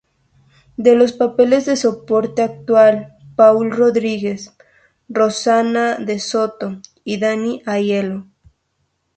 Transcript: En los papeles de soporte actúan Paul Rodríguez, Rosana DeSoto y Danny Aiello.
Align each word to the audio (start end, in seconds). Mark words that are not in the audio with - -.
En 0.79 0.97
los 0.97 1.11
papeles 1.13 1.67
de 1.67 1.75
soporte 1.75 2.41
actúan 2.41 3.13
Paul 3.35 3.69
Rodríguez, 3.69 4.51
Rosana 5.07 5.97
DeSoto 5.99 6.81
y 7.03 7.19
Danny 7.19 7.61
Aiello. 7.67 8.25